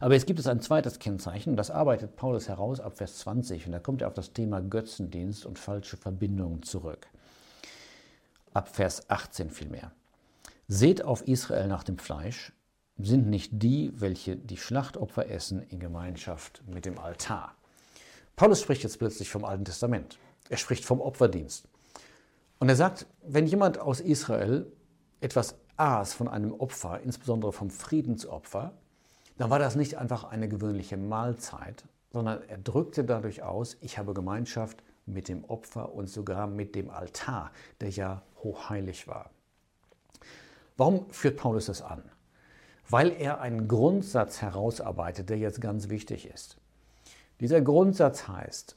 Aber 0.00 0.14
jetzt 0.14 0.26
gibt 0.26 0.38
es 0.38 0.46
ein 0.46 0.60
zweites 0.60 1.00
Kennzeichen, 1.00 1.56
das 1.56 1.70
arbeitet 1.70 2.16
Paulus 2.16 2.48
heraus 2.48 2.80
ab 2.80 2.96
Vers 2.96 3.18
20 3.18 3.66
und 3.66 3.72
da 3.72 3.80
kommt 3.80 4.00
er 4.00 4.08
auf 4.08 4.14
das 4.14 4.32
Thema 4.32 4.60
Götzendienst 4.60 5.44
und 5.44 5.58
falsche 5.58 5.96
Verbindungen 5.96 6.62
zurück. 6.62 7.08
Ab 8.54 8.68
Vers 8.68 9.10
18 9.10 9.50
vielmehr. 9.50 9.92
Seht 10.74 11.04
auf 11.04 11.28
Israel 11.28 11.68
nach 11.68 11.84
dem 11.84 11.98
Fleisch, 11.98 12.50
sind 12.96 13.28
nicht 13.28 13.50
die, 13.62 13.92
welche 13.94 14.36
die 14.36 14.56
Schlachtopfer 14.56 15.28
essen, 15.28 15.60
in 15.60 15.80
Gemeinschaft 15.80 16.62
mit 16.66 16.86
dem 16.86 16.98
Altar. 16.98 17.54
Paulus 18.36 18.62
spricht 18.62 18.82
jetzt 18.82 18.98
plötzlich 18.98 19.28
vom 19.28 19.44
Alten 19.44 19.66
Testament. 19.66 20.18
Er 20.48 20.56
spricht 20.56 20.86
vom 20.86 21.02
Opferdienst. 21.02 21.68
Und 22.58 22.70
er 22.70 22.76
sagt, 22.76 23.04
wenn 23.22 23.46
jemand 23.46 23.80
aus 23.80 24.00
Israel 24.00 24.66
etwas 25.20 25.56
aß 25.76 26.14
von 26.14 26.26
einem 26.26 26.54
Opfer, 26.54 27.00
insbesondere 27.00 27.52
vom 27.52 27.68
Friedensopfer, 27.68 28.72
dann 29.36 29.50
war 29.50 29.58
das 29.58 29.76
nicht 29.76 29.98
einfach 29.98 30.24
eine 30.24 30.48
gewöhnliche 30.48 30.96
Mahlzeit, 30.96 31.84
sondern 32.14 32.40
er 32.48 32.56
drückte 32.56 33.04
dadurch 33.04 33.42
aus, 33.42 33.76
ich 33.82 33.98
habe 33.98 34.14
Gemeinschaft 34.14 34.82
mit 35.04 35.28
dem 35.28 35.44
Opfer 35.44 35.92
und 35.92 36.08
sogar 36.08 36.46
mit 36.46 36.74
dem 36.74 36.88
Altar, 36.88 37.52
der 37.82 37.90
ja 37.90 38.22
hochheilig 38.42 39.06
war. 39.06 39.28
Warum 40.76 41.10
führt 41.10 41.36
Paulus 41.36 41.66
das 41.66 41.82
an? 41.82 42.02
Weil 42.88 43.12
er 43.12 43.40
einen 43.40 43.68
Grundsatz 43.68 44.42
herausarbeitet, 44.42 45.30
der 45.30 45.38
jetzt 45.38 45.60
ganz 45.60 45.88
wichtig 45.88 46.26
ist. 46.26 46.56
Dieser 47.40 47.60
Grundsatz 47.60 48.28
heißt, 48.28 48.76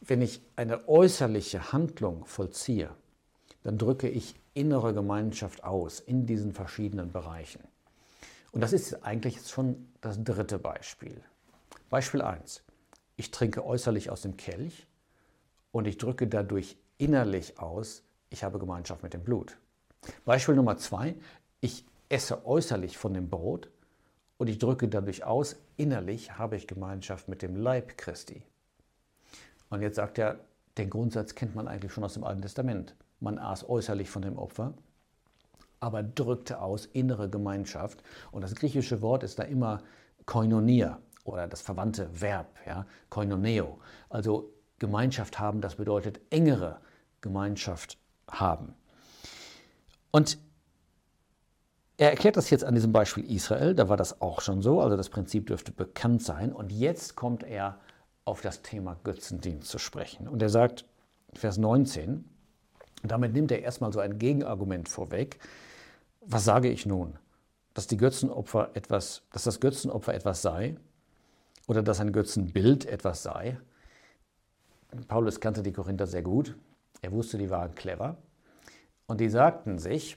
wenn 0.00 0.22
ich 0.22 0.40
eine 0.56 0.88
äußerliche 0.88 1.72
Handlung 1.72 2.24
vollziehe, 2.26 2.90
dann 3.62 3.78
drücke 3.78 4.08
ich 4.08 4.36
innere 4.54 4.94
Gemeinschaft 4.94 5.64
aus 5.64 6.00
in 6.00 6.26
diesen 6.26 6.52
verschiedenen 6.52 7.12
Bereichen. 7.12 7.62
Und 8.52 8.60
das 8.60 8.72
ist 8.72 9.04
eigentlich 9.04 9.46
schon 9.46 9.88
das 10.00 10.22
dritte 10.22 10.58
Beispiel. 10.58 11.20
Beispiel 11.90 12.22
1. 12.22 12.62
Ich 13.16 13.30
trinke 13.30 13.64
äußerlich 13.64 14.10
aus 14.10 14.22
dem 14.22 14.36
Kelch 14.36 14.86
und 15.72 15.86
ich 15.86 15.98
drücke 15.98 16.26
dadurch 16.26 16.76
innerlich 16.98 17.58
aus, 17.58 18.02
ich 18.30 18.44
habe 18.44 18.58
Gemeinschaft 18.58 19.02
mit 19.02 19.14
dem 19.14 19.24
Blut. 19.24 19.58
Beispiel 20.24 20.54
Nummer 20.54 20.76
zwei, 20.76 21.14
ich 21.60 21.84
esse 22.08 22.46
äußerlich 22.46 22.98
von 22.98 23.14
dem 23.14 23.28
Brot 23.28 23.70
und 24.38 24.48
ich 24.48 24.58
drücke 24.58 24.88
dadurch 24.88 25.24
aus, 25.24 25.56
innerlich 25.76 26.38
habe 26.38 26.56
ich 26.56 26.66
Gemeinschaft 26.66 27.28
mit 27.28 27.42
dem 27.42 27.56
Leib 27.56 27.96
Christi. 27.96 28.42
Und 29.70 29.82
jetzt 29.82 29.96
sagt 29.96 30.18
er, 30.18 30.38
den 30.78 30.90
Grundsatz 30.90 31.34
kennt 31.34 31.54
man 31.54 31.68
eigentlich 31.68 31.92
schon 31.92 32.04
aus 32.04 32.14
dem 32.14 32.24
Alten 32.24 32.42
Testament. 32.42 32.94
Man 33.20 33.38
aß 33.38 33.68
äußerlich 33.68 34.10
von 34.10 34.22
dem 34.22 34.38
Opfer, 34.38 34.74
aber 35.80 36.02
drückte 36.02 36.60
aus 36.60 36.86
innere 36.86 37.30
Gemeinschaft. 37.30 38.02
Und 38.30 38.42
das 38.42 38.54
griechische 38.54 39.00
Wort 39.00 39.22
ist 39.22 39.38
da 39.38 39.42
immer 39.44 39.82
koinonia 40.26 41.00
oder 41.24 41.48
das 41.48 41.60
verwandte 41.60 42.08
Verb, 42.20 42.58
ja, 42.66 42.86
koinoneo. 43.08 43.78
Also 44.08 44.52
Gemeinschaft 44.78 45.38
haben, 45.38 45.60
das 45.60 45.76
bedeutet 45.76 46.20
engere 46.30 46.78
Gemeinschaft 47.20 47.98
haben. 48.30 48.74
Und 50.16 50.38
er 51.98 52.08
erklärt 52.08 52.38
das 52.38 52.48
jetzt 52.48 52.64
an 52.64 52.74
diesem 52.74 52.90
Beispiel 52.90 53.30
Israel, 53.30 53.74
da 53.74 53.90
war 53.90 53.98
das 53.98 54.22
auch 54.22 54.40
schon 54.40 54.62
so, 54.62 54.80
also 54.80 54.96
das 54.96 55.10
Prinzip 55.10 55.48
dürfte 55.48 55.72
bekannt 55.72 56.22
sein. 56.22 56.54
Und 56.54 56.72
jetzt 56.72 57.16
kommt 57.16 57.42
er 57.42 57.78
auf 58.24 58.40
das 58.40 58.62
Thema 58.62 58.96
Götzendienst 59.04 59.68
zu 59.68 59.78
sprechen. 59.78 60.26
Und 60.26 60.40
er 60.40 60.48
sagt, 60.48 60.86
Vers 61.34 61.58
19, 61.58 62.24
damit 63.02 63.34
nimmt 63.34 63.52
er 63.52 63.60
erstmal 63.60 63.92
so 63.92 64.00
ein 64.00 64.18
Gegenargument 64.18 64.88
vorweg. 64.88 65.38
Was 66.22 66.46
sage 66.46 66.70
ich 66.70 66.86
nun? 66.86 67.18
Dass, 67.74 67.86
die 67.86 67.98
Götzenopfer 67.98 68.70
etwas, 68.72 69.20
dass 69.32 69.44
das 69.44 69.60
Götzenopfer 69.60 70.14
etwas 70.14 70.40
sei 70.40 70.76
oder 71.66 71.82
dass 71.82 72.00
ein 72.00 72.12
Götzenbild 72.12 72.86
etwas 72.86 73.22
sei? 73.22 73.60
Paulus 75.08 75.40
kannte 75.40 75.62
die 75.62 75.72
Korinther 75.72 76.06
sehr 76.06 76.22
gut. 76.22 76.56
Er 77.02 77.12
wusste, 77.12 77.36
die 77.36 77.50
waren 77.50 77.74
clever. 77.74 78.16
Und 79.06 79.20
die 79.20 79.28
sagten 79.28 79.78
sich 79.78 80.16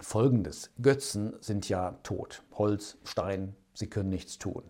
folgendes: 0.00 0.70
Götzen 0.80 1.34
sind 1.40 1.68
ja 1.68 1.92
tot. 2.02 2.42
Holz, 2.52 2.98
Stein, 3.04 3.54
sie 3.74 3.88
können 3.88 4.10
nichts 4.10 4.38
tun. 4.38 4.62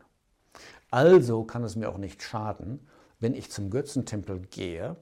Also 0.90 1.45
kann 1.45 1.64
es 1.64 1.76
mir 1.76 1.88
auch 1.88 1.99
nicht 1.99 2.23
schaden, 2.23 2.81
wenn 3.21 3.35
ich 3.35 3.50
zum 3.50 3.71
Götzentempel 3.71 4.40
gehe, 4.50 4.97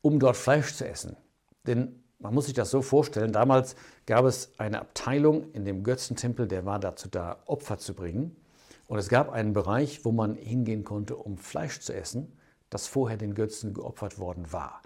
um 0.00 0.18
dort 0.18 0.36
Fleisch 0.36 0.74
zu 0.74 0.88
essen. 0.88 1.16
Denn 1.66 2.02
man 2.18 2.32
muss 2.32 2.46
sich 2.46 2.54
das 2.54 2.70
so 2.70 2.80
vorstellen, 2.80 3.32
damals 3.32 3.76
gab 4.06 4.24
es 4.24 4.52
eine 4.58 4.80
Abteilung 4.80 5.50
in 5.52 5.64
dem 5.64 5.82
Götzentempel, 5.82 6.48
der 6.48 6.64
war 6.64 6.78
dazu 6.78 7.08
da, 7.08 7.42
Opfer 7.44 7.78
zu 7.78 7.94
bringen. 7.94 8.36
Und 8.88 8.98
es 8.98 9.08
gab 9.08 9.30
einen 9.30 9.52
Bereich, 9.52 10.04
wo 10.04 10.12
man 10.12 10.36
hingehen 10.36 10.84
konnte, 10.84 11.16
um 11.16 11.36
Fleisch 11.36 11.80
zu 11.80 11.92
essen, 11.92 12.38
das 12.70 12.86
vorher 12.86 13.16
den 13.16 13.34
Götzen 13.34 13.74
geopfert 13.74 14.18
worden 14.18 14.52
war. 14.52 14.80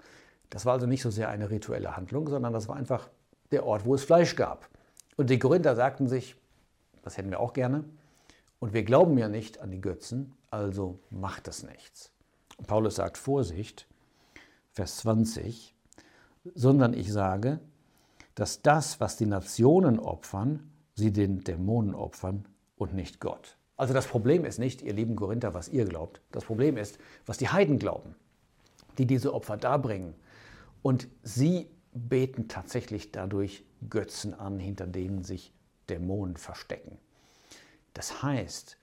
Das 0.51 0.65
war 0.67 0.73
also 0.73 0.85
nicht 0.85 1.01
so 1.01 1.09
sehr 1.09 1.29
eine 1.29 1.49
rituelle 1.49 1.97
Handlung, 1.97 2.29
sondern 2.29 2.53
das 2.53 2.67
war 2.67 2.75
einfach 2.75 3.09
der 3.51 3.65
Ort, 3.65 3.85
wo 3.85 3.95
es 3.95 4.03
Fleisch 4.03 4.35
gab. 4.35 4.69
Und 5.17 5.31
die 5.31 5.39
Korinther 5.39 5.75
sagten 5.75 6.07
sich, 6.07 6.35
das 7.01 7.17
hätten 7.17 7.31
wir 7.31 7.39
auch 7.39 7.53
gerne, 7.53 7.83
und 8.59 8.73
wir 8.73 8.83
glauben 8.83 9.17
ja 9.17 9.27
nicht 9.27 9.59
an 9.59 9.71
die 9.71 9.81
Götzen, 9.81 10.33
also 10.51 10.99
macht 11.09 11.47
es 11.47 11.63
nichts. 11.63 12.11
Und 12.57 12.67
Paulus 12.67 12.95
sagt 12.95 13.17
Vorsicht, 13.17 13.87
Vers 14.71 14.97
20, 14.97 15.73
sondern 16.53 16.93
ich 16.93 17.11
sage, 17.11 17.59
dass 18.35 18.61
das, 18.61 18.99
was 18.99 19.17
die 19.17 19.25
Nationen 19.25 19.99
opfern, 19.99 20.71
sie 20.95 21.11
den 21.11 21.43
Dämonen 21.43 21.95
opfern 21.95 22.45
und 22.77 22.93
nicht 22.93 23.19
Gott. 23.19 23.57
Also 23.77 23.93
das 23.93 24.05
Problem 24.05 24.45
ist 24.45 24.59
nicht, 24.59 24.81
ihr 24.83 24.93
lieben 24.93 25.15
Korinther, 25.15 25.55
was 25.55 25.67
ihr 25.67 25.85
glaubt. 25.85 26.21
Das 26.31 26.45
Problem 26.45 26.77
ist, 26.77 26.99
was 27.25 27.37
die 27.37 27.49
Heiden 27.49 27.79
glauben, 27.79 28.15
die 28.97 29.07
diese 29.07 29.33
Opfer 29.33 29.57
darbringen. 29.57 30.13
Und 30.81 31.07
sie 31.23 31.67
beten 31.93 32.47
tatsächlich 32.47 33.11
dadurch 33.11 33.63
Götzen 33.89 34.33
an, 34.33 34.59
hinter 34.59 34.87
denen 34.87 35.23
sich 35.23 35.53
Dämonen 35.89 36.37
verstecken. 36.37 36.97
Das 37.93 38.23
heißt, 38.23 38.77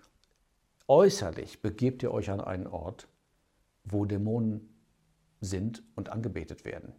äußerlich 0.86 1.62
begebt 1.62 2.02
ihr 2.02 2.12
euch 2.12 2.30
an 2.30 2.40
einen 2.40 2.66
Ort, 2.66 3.08
wo 3.84 4.04
Dämonen 4.04 4.68
sind 5.40 5.82
und 5.94 6.10
angebetet 6.10 6.64
werden. 6.64 6.92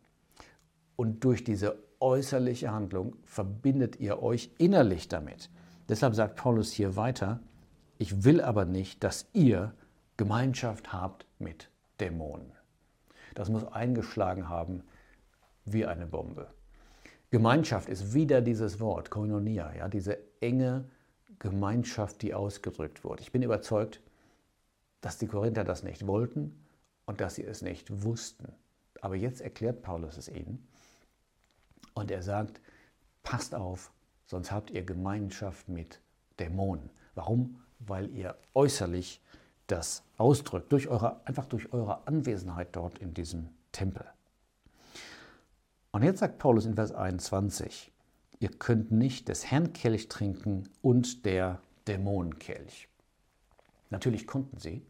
Und 0.95 1.23
durch 1.23 1.43
diese 1.43 1.77
äußerliche 1.99 2.71
Handlung 2.71 3.15
verbindet 3.23 3.99
ihr 3.99 4.21
euch 4.23 4.51
innerlich 4.57 5.07
damit. 5.07 5.49
Deshalb 5.87 6.15
sagt 6.15 6.35
Paulus 6.35 6.71
hier 6.71 6.95
weiter, 6.95 7.41
ich 7.97 8.23
will 8.23 8.41
aber 8.41 8.65
nicht, 8.65 9.03
dass 9.03 9.27
ihr 9.33 9.73
Gemeinschaft 10.17 10.93
habt 10.93 11.25
mit 11.37 11.69
Dämonen. 11.99 12.51
Das 13.35 13.49
muss 13.49 13.65
eingeschlagen 13.65 14.49
haben 14.49 14.83
wie 15.65 15.85
eine 15.85 16.05
Bombe. 16.05 16.47
Gemeinschaft 17.31 17.89
ist 17.89 18.13
wieder 18.13 18.41
dieses 18.41 18.79
Wort, 18.79 19.11
Koinonia, 19.11 19.73
ja, 19.75 19.87
diese 19.87 20.17
enge 20.41 20.89
Gemeinschaft, 21.37 22.21
die 22.21 22.33
ausgedrückt 22.33 23.03
wurde. 23.03 23.21
Ich 23.21 23.31
bin 23.31 23.43
überzeugt, 23.43 24.01
dass 25.01 25.17
die 25.17 25.27
Korinther 25.27 25.63
das 25.63 25.83
nicht 25.83 26.07
wollten 26.07 26.65
und 27.05 27.21
dass 27.21 27.35
sie 27.35 27.43
es 27.43 27.61
nicht 27.61 28.03
wussten. 28.03 28.51
Aber 29.01 29.15
jetzt 29.15 29.41
erklärt 29.41 29.81
Paulus 29.81 30.17
es 30.17 30.27
ihnen 30.27 30.67
und 31.93 32.11
er 32.11 32.23
sagt, 32.23 32.61
passt 33.23 33.53
auf, 33.53 33.91
sonst 34.25 34.51
habt 34.51 34.71
ihr 34.71 34.83
Gemeinschaft 34.83 35.69
mit 35.69 36.01
Dämonen. 36.39 36.89
Warum? 37.15 37.61
Weil 37.79 38.09
ihr 38.09 38.35
äußerlich 38.53 39.21
das 39.71 40.03
ausdrückt, 40.17 40.71
durch 40.71 40.87
eure, 40.87 41.25
einfach 41.25 41.45
durch 41.45 41.71
eure 41.73 42.07
Anwesenheit 42.07 42.69
dort 42.75 42.99
in 42.99 43.13
diesem 43.13 43.49
Tempel. 43.71 44.05
Und 45.91 46.03
jetzt 46.03 46.19
sagt 46.19 46.37
Paulus 46.37 46.65
in 46.65 46.75
Vers 46.75 46.91
21, 46.91 47.91
ihr 48.39 48.49
könnt 48.49 48.91
nicht 48.91 49.27
des 49.27 49.49
Herrn 49.49 49.73
Kelch 49.73 50.07
trinken 50.07 50.69
und 50.81 51.25
der 51.25 51.59
Dämonenkelch. 51.87 52.87
Natürlich 53.89 54.27
konnten 54.27 54.59
sie. 54.59 54.85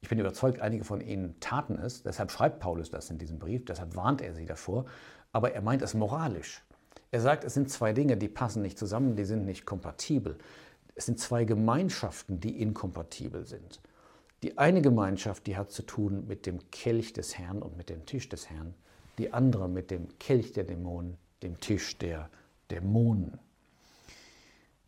Ich 0.00 0.08
bin 0.08 0.18
überzeugt, 0.18 0.60
einige 0.60 0.84
von 0.84 1.00
ihnen 1.00 1.40
taten 1.40 1.76
es, 1.76 2.02
deshalb 2.02 2.30
schreibt 2.30 2.60
Paulus 2.60 2.90
das 2.90 3.10
in 3.10 3.18
diesem 3.18 3.38
Brief, 3.38 3.64
deshalb 3.64 3.96
warnt 3.96 4.20
er 4.20 4.34
sie 4.34 4.46
davor, 4.46 4.84
aber 5.32 5.52
er 5.52 5.62
meint 5.62 5.82
es 5.82 5.94
moralisch. 5.94 6.62
Er 7.10 7.20
sagt, 7.20 7.44
es 7.44 7.54
sind 7.54 7.70
zwei 7.70 7.92
Dinge, 7.92 8.16
die 8.16 8.28
passen 8.28 8.60
nicht 8.60 8.78
zusammen, 8.78 9.16
die 9.16 9.24
sind 9.24 9.44
nicht 9.44 9.64
kompatibel. 9.64 10.36
Es 10.94 11.06
sind 11.06 11.18
zwei 11.18 11.44
Gemeinschaften, 11.44 12.40
die 12.40 12.60
inkompatibel 12.60 13.44
sind. 13.44 13.80
Die 14.42 14.58
eine 14.58 14.82
Gemeinschaft, 14.82 15.46
die 15.46 15.56
hat 15.56 15.72
zu 15.72 15.82
tun 15.82 16.26
mit 16.26 16.46
dem 16.46 16.70
Kelch 16.70 17.12
des 17.12 17.38
Herrn 17.38 17.62
und 17.62 17.76
mit 17.76 17.88
dem 17.88 18.06
Tisch 18.06 18.28
des 18.28 18.50
Herrn 18.50 18.74
die 19.18 19.32
andere 19.32 19.68
mit 19.68 19.90
dem 19.90 20.18
Kelch 20.18 20.52
der 20.52 20.64
Dämonen, 20.64 21.16
dem 21.42 21.60
Tisch 21.60 21.98
der 21.98 22.28
Dämonen. 22.70 23.38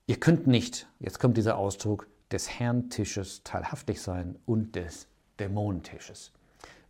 Ihr 0.07 0.19
könnt 0.19 0.47
nicht, 0.47 0.89
jetzt 1.01 1.19
kommt 1.19 1.37
dieser 1.37 1.59
Ausdruck, 1.59 2.07
des 2.31 2.59
Herrn 2.59 2.91
Tisches 2.91 3.43
teilhaftig 3.45 4.03
sein 4.03 4.37
und 4.47 4.75
des 4.75 5.07
Dämonentisches. 5.39 6.33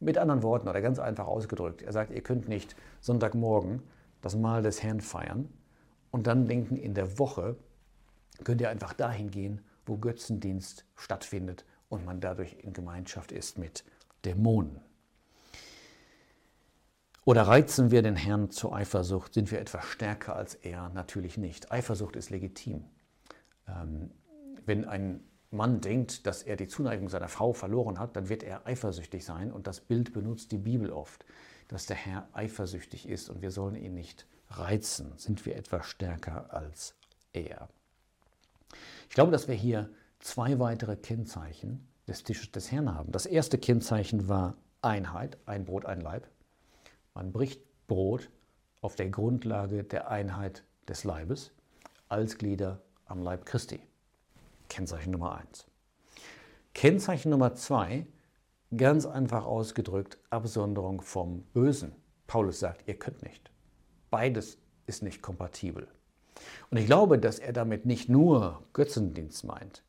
Mit 0.01 0.19
anderen 0.19 0.43
Worten 0.43 0.69
oder 0.69 0.81
ganz 0.81 0.99
einfach 0.99 1.27
ausgedrückt, 1.27 1.83
er 1.83 1.93
sagt, 1.93 2.11
ihr 2.11 2.23
könnt 2.23 2.49
nicht 2.49 2.75
Sonntagmorgen 3.01 3.83
das 4.23 4.37
Mahl 4.37 4.63
des 4.63 4.83
Herrn 4.83 5.01
feiern 5.01 5.49
und 6.11 6.27
dann 6.27 6.49
denken, 6.49 6.77
in 6.77 6.95
der 6.95 7.19
Woche 7.19 7.57
könnt 8.45 8.61
ihr 8.61 8.71
einfach 8.71 8.93
dahin 8.93 9.31
gehen, 9.31 9.61
wo 9.85 9.97
Götzendienst 9.97 10.85
stattfindet 10.97 11.65
und 11.89 12.05
man 12.05 12.21
dadurch 12.21 12.57
in 12.61 12.73
Gemeinschaft 12.73 13.33
ist 13.33 13.59
mit 13.59 13.85
Dämonen. 14.25 14.81
Oder 17.25 17.43
reizen 17.43 17.91
wir 17.91 18.03
den 18.03 18.15
Herrn 18.15 18.51
zur 18.51 18.75
Eifersucht? 18.75 19.35
Sind 19.35 19.51
wir 19.51 19.61
etwas 19.61 19.85
stärker 19.87 20.37
als 20.37 20.55
er? 20.55 20.91
Natürlich 20.91 21.37
nicht. 21.37 21.73
Eifersucht 21.73 22.15
ist 22.15 22.31
legitim. 22.31 22.85
Ähm, 23.67 24.13
wenn 24.65 24.85
ein 24.85 25.25
Mann 25.51 25.81
denkt, 25.81 26.27
dass 26.27 26.45
er 26.45 26.57
die 26.57 26.69
Zuneigung 26.69 27.09
seiner 27.09 27.29
Frau 27.29 27.53
verloren 27.53 27.99
hat, 27.99 28.15
dann 28.15 28.29
wird 28.29 28.45
er 28.45 28.67
eifersüchtig 28.67 29.25
sein. 29.25 29.53
Und 29.53 29.67
das 29.67 29.81
Bild 29.81 30.13
benutzt 30.13 30.53
die 30.53 30.59
Bibel 30.59 30.93
oft, 30.93 31.25
dass 31.67 31.87
der 31.87 31.97
Herr 31.97 32.29
eifersüchtig 32.33 33.09
ist 33.09 33.29
und 33.29 33.43
wir 33.43 33.51
sollen 33.51 33.75
ihn 33.75 33.95
nicht 33.95 34.27
reizen. 34.51 35.13
Sind 35.17 35.47
wir 35.47 35.57
etwas 35.57 35.87
stärker 35.87 36.53
als 36.55 36.95
er? 37.33 37.69
Ich 39.09 39.15
glaube, 39.15 39.33
dass 39.33 39.49
wir 39.49 39.55
hier 39.55 39.91
zwei 40.19 40.59
weitere 40.59 40.97
Kennzeichen 40.97 41.87
des 42.07 42.23
Tisches 42.23 42.53
des 42.53 42.71
Herrn 42.71 42.95
haben. 42.95 43.13
Das 43.13 43.27
erste 43.27 43.59
Kennzeichen 43.59 44.29
war 44.29 44.57
Einheit, 44.83 45.39
ein 45.47 45.65
Brot, 45.65 45.87
ein 45.87 46.01
Leib. 46.01 46.29
Man 47.15 47.33
bricht 47.33 47.61
Brot 47.87 48.31
auf 48.81 48.95
der 48.95 49.11
Grundlage 49.11 49.85
der 49.85 50.11
Einheit 50.11 50.65
des 50.89 51.05
Leibes 51.05 51.53
als 52.09 52.39
Glieder 52.39 52.83
am 53.07 53.23
Leib 53.23 53.47
Christi. 53.47 53.81
Kennzeichen 54.69 55.13
Nummer 55.13 55.37
eins. 55.37 55.67
Kennzeichen 56.75 57.31
Nummer 57.31 57.55
zwei, 57.55 58.07
ganz 58.77 59.07
einfach 59.07 59.45
ausgedrückt, 59.45 60.19
Absonderung 60.31 61.01
vom 61.01 61.43
Bösen. 61.53 61.93
Paulus 62.27 62.61
sagt, 62.61 62.87
ihr 62.87 62.99
könnt 62.99 63.23
nicht. 63.23 63.51
Beides 64.11 64.59
ist 64.87 65.03
nicht 65.03 65.23
kompatibel. 65.23 65.89
Und 66.71 66.79
ich 66.79 66.87
glaube, 66.87 67.19
dass 67.19 67.39
er 67.39 67.53
damit 67.53 67.87
nicht 67.87 68.09
nur 68.09 68.63
Götzendienst 68.73 69.45
meint. 69.45 69.83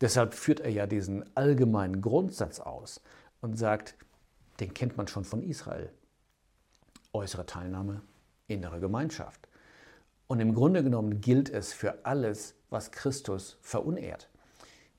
Deshalb 0.00 0.34
führt 0.34 0.60
er 0.60 0.70
ja 0.70 0.86
diesen 0.86 1.24
allgemeinen 1.36 2.00
Grundsatz 2.00 2.60
aus 2.60 3.00
und 3.40 3.58
sagt, 3.58 3.94
den 4.60 4.74
kennt 4.74 4.96
man 4.96 5.08
schon 5.08 5.24
von 5.24 5.42
Israel. 5.42 5.90
Äußere 7.12 7.46
Teilnahme, 7.46 8.02
innere 8.46 8.80
Gemeinschaft. 8.80 9.48
Und 10.26 10.40
im 10.40 10.54
Grunde 10.54 10.82
genommen 10.82 11.20
gilt 11.20 11.48
es 11.50 11.72
für 11.72 12.04
alles, 12.04 12.54
was 12.70 12.90
Christus 12.90 13.58
verunehrt. 13.60 14.28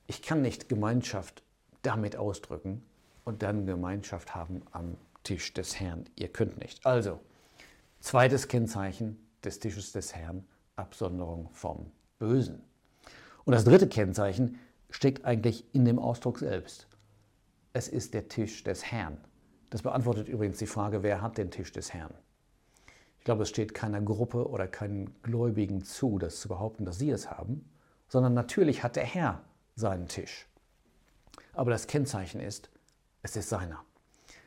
Ich 0.08 0.22
kann 0.22 0.41
nicht 0.41 0.70
Gemeinschaft 0.70 1.44
damit 1.82 2.15
ausdrücken 2.15 2.84
und 3.25 3.44
dann 3.44 3.65
Gemeinschaft 3.65 4.36
haben 4.36 4.62
am 4.72 4.96
Tisch 5.24 5.53
des 5.53 5.79
Herrn. 5.79 6.06
Ihr 6.15 6.29
könnt 6.29 6.58
nicht. 6.60 6.86
Also, 6.86 7.20
zweites 8.00 8.48
Kennzeichen 8.48 9.17
des 9.44 9.60
Tisches 9.60 9.91
des 9.91 10.15
Herrn, 10.15 10.46
Absonderung 10.78 11.50
vom 11.52 11.92
Bösen. 12.20 12.62
Und 13.46 13.54
das 13.54 13.64
dritte 13.64 13.88
Kennzeichen 13.88 14.60
steckt 14.90 15.26
eigentlich 15.26 15.66
in 15.74 15.86
dem 15.86 16.00
Ausdruck 16.00 16.40
selbst. 16.40 16.88
Es 17.74 17.88
ist 17.88 18.14
der 18.14 18.28
Tisch 18.28 18.64
des 18.64 18.84
Herrn. 18.92 19.18
Das 19.70 19.82
beantwortet 19.82 20.30
übrigens 20.30 20.58
die 20.58 20.68
Frage, 20.68 21.04
wer 21.04 21.22
hat 21.22 21.38
den 21.38 21.52
Tisch 21.52 21.72
des 21.72 21.94
Herrn? 21.94 22.14
Ich 23.20 23.26
glaube, 23.26 23.44
es 23.44 23.50
steht 23.50 23.74
keiner 23.74 24.02
Gruppe 24.02 24.48
oder 24.48 24.68
keinen 24.68 25.22
Gläubigen 25.22 25.84
zu, 25.84 26.18
das 26.18 26.40
zu 26.40 26.48
behaupten, 26.48 26.86
dass 26.86 27.00
sie 27.00 27.10
es 27.10 27.30
haben, 27.30 27.70
sondern 28.08 28.34
natürlich 28.34 28.84
hat 28.84 28.96
der 28.96 29.04
Herr 29.04 29.44
seinen 29.76 30.08
Tisch. 30.08 30.48
Aber 31.54 31.72
das 31.72 31.88
Kennzeichen 31.88 32.40
ist, 32.40 32.70
es 33.22 33.36
ist 33.36 33.50
seiner. 33.50 33.84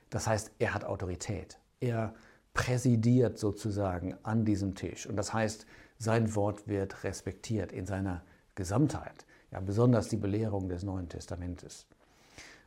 Das 0.09 0.27
heißt, 0.27 0.53
er 0.59 0.75
hat 0.75 0.85
Autorität. 0.85 1.59
Er 1.81 2.15
präsidiert 2.55 3.39
sozusagen 3.39 4.17
an 4.23 4.45
diesem 4.45 4.75
Tisch. 4.75 5.07
Und 5.07 5.17
das 5.17 5.33
heißt, 5.33 5.67
sein 6.01 6.35
Wort 6.35 6.67
wird 6.67 7.05
respektiert 7.05 7.73
in 7.73 7.85
seiner 7.85 8.25
Gesamtheit. 8.55 9.27
Ja, 9.51 9.61
besonders 9.61 10.09
die 10.09 10.17
Belehrung 10.17 10.69
des 10.69 10.83
Neuen 10.83 11.11
Testamentes. 11.11 11.87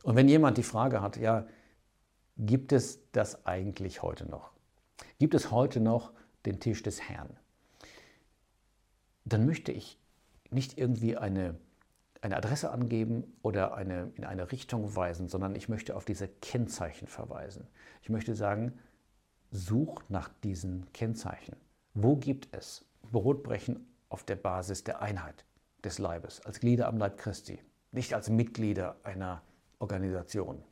Und 0.04 0.14
wenn 0.14 0.28
jemand 0.28 0.56
die 0.56 0.62
Frage 0.62 1.02
hat, 1.02 1.16
ja, 1.16 1.46
gibt 2.38 2.72
es 2.72 3.00
das 3.10 3.44
eigentlich 3.44 4.02
heute 4.02 4.28
noch? 4.30 4.52
Gibt 5.18 5.34
es 5.34 5.50
heute 5.50 5.80
noch 5.80 6.12
den 6.46 6.60
Tisch 6.60 6.84
des 6.84 7.00
Herrn? 7.08 7.36
Dann 9.24 9.46
möchte 9.46 9.72
ich 9.72 9.98
nicht 10.50 10.78
irgendwie 10.78 11.16
eine, 11.16 11.56
eine 12.20 12.36
Adresse 12.36 12.70
angeben 12.70 13.36
oder 13.42 13.74
eine, 13.74 14.12
in 14.14 14.24
eine 14.24 14.52
Richtung 14.52 14.94
weisen, 14.94 15.28
sondern 15.28 15.56
ich 15.56 15.68
möchte 15.68 15.96
auf 15.96 16.04
diese 16.04 16.28
Kennzeichen 16.28 17.08
verweisen. 17.08 17.66
Ich 18.02 18.10
möchte 18.10 18.36
sagen, 18.36 18.78
such 19.50 20.02
nach 20.08 20.28
diesen 20.44 20.92
Kennzeichen. 20.92 21.56
Wo 21.94 22.14
gibt 22.14 22.54
es 22.54 22.84
Brotbrechen 23.12 23.86
auf 24.08 24.24
der 24.24 24.36
Basis 24.36 24.84
der 24.84 25.00
Einheit 25.02 25.44
des 25.84 25.98
Leibes, 25.98 26.40
als 26.44 26.60
Glieder 26.60 26.88
am 26.88 26.98
Leib 26.98 27.18
Christi, 27.18 27.60
nicht 27.92 28.14
als 28.14 28.30
Mitglieder 28.30 28.96
einer 29.02 29.42
Organisation? 29.78 30.62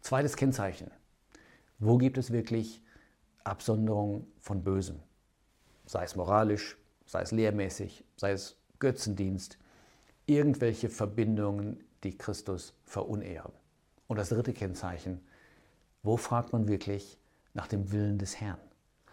Zweites 0.00 0.36
Kennzeichen. 0.36 0.90
Wo 1.78 1.98
gibt 1.98 2.18
es 2.18 2.32
wirklich 2.32 2.82
Absonderung 3.44 4.26
von 4.40 4.62
Bösem? 4.62 5.00
Sei 5.86 6.04
es 6.04 6.16
moralisch, 6.16 6.76
sei 7.06 7.22
es 7.22 7.32
lehrmäßig, 7.32 8.04
sei 8.16 8.32
es 8.32 8.56
Götzendienst, 8.78 9.58
irgendwelche 10.26 10.88
Verbindungen, 10.88 11.82
die 12.04 12.16
Christus 12.16 12.74
verunehren. 12.84 13.52
Und 14.06 14.18
das 14.18 14.28
dritte 14.28 14.52
Kennzeichen, 14.52 15.20
wo 16.02 16.16
fragt 16.16 16.52
man 16.52 16.68
wirklich 16.68 17.18
nach 17.54 17.66
dem 17.66 17.90
Willen 17.92 18.18
des 18.18 18.40
Herrn? 18.40 18.60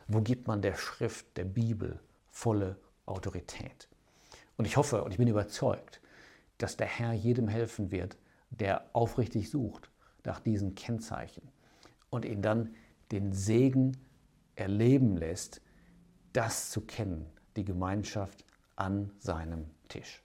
Wo 0.08 0.22
gibt 0.22 0.48
man 0.48 0.62
der 0.62 0.76
Schrift, 0.76 1.38
der 1.38 1.46
Bibel 1.46 2.00
volle 2.30 2.78
Autorität? 3.06 3.90
Und 4.58 4.66
ich 4.66 4.78
hoffe 4.78 5.04
und 5.04 5.12
ich 5.12 5.18
bin 5.18 5.28
überzeugt, 5.28 6.02
dass 6.58 6.78
der 6.78 6.88
Herr 6.88 7.14
jedem 7.14 7.48
helfen 7.48 7.92
wird, 7.92 8.18
der 8.50 8.90
aufrichtig 8.94 9.50
sucht 9.50 9.90
nach 10.24 10.40
diesen 10.40 10.76
Kennzeichen 10.76 11.50
und 12.10 12.26
ihn 12.26 12.42
dann 12.42 12.74
den 13.12 13.34
Segen 13.34 13.98
erleben 14.56 15.18
lässt, 15.18 15.62
das 16.34 16.70
zu 16.70 16.82
kennen, 16.82 17.26
die 17.56 17.66
Gemeinschaft 17.66 18.46
an 18.76 19.12
seinem 19.20 19.66
Tisch. 19.88 20.25